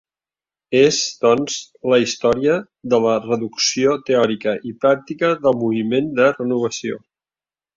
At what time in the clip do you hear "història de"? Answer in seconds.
2.03-3.01